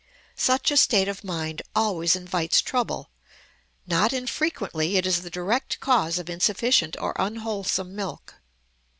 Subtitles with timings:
[0.39, 3.11] Such a state of mind always invites trouble;
[3.85, 8.37] not infrequently it is the direct cause of insufficient or unwholesome milk.